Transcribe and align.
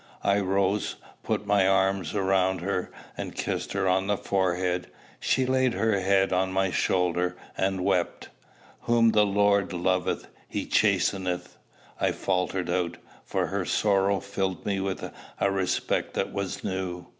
I 0.23 0.39
rose, 0.39 0.95
put 1.21 1.45
my 1.45 1.67
arms 1.67 2.15
about 2.15 2.61
her, 2.61 2.89
and 3.15 3.35
kissed 3.35 3.73
her 3.73 3.87
on 3.87 4.07
the 4.07 4.17
forehead; 4.17 4.87
she 5.19 5.45
laid 5.45 5.73
her 5.75 5.99
head 5.99 6.33
on 6.33 6.51
my 6.51 6.71
shoulder, 6.71 7.37
and 7.55 7.85
wept. 7.85 8.29
"Whom 8.79 9.11
the 9.11 9.27
Lord 9.27 9.73
loveth 9.73 10.27
he 10.49 10.65
chasteneth," 10.65 11.55
I 11.99 12.13
faltered 12.13 12.67
out, 12.71 12.97
for 13.23 13.45
her 13.45 13.63
sorrow 13.63 14.19
filled 14.19 14.65
me 14.65 14.79
with 14.79 15.07
a 15.39 15.51
respect 15.51 16.15
that 16.15 16.33
was 16.33 16.63
new. 16.63 17.05